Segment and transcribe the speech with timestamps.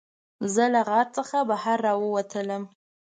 [0.53, 2.63] زه له غار څخه بهر راووتلم.